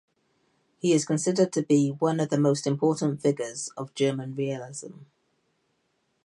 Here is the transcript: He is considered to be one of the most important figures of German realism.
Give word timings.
He 0.79 0.93
is 0.93 1.05
considered 1.05 1.53
to 1.53 1.61
be 1.61 1.89
one 1.91 2.19
of 2.19 2.29
the 2.31 2.39
most 2.39 2.65
important 2.65 3.21
figures 3.21 3.69
of 3.77 3.93
German 3.93 4.33
realism. 4.33 5.01